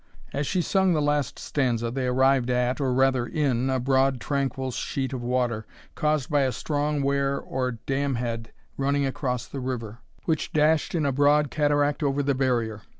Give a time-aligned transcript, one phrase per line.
[0.33, 4.71] As she sung the last stanza, they arrived at, or rather in, a broad tranquil
[4.71, 10.53] sheet of water, caused by a strong wear or damhead, running across the river, which
[10.53, 12.81] dashed in a broad cataract over the barrier.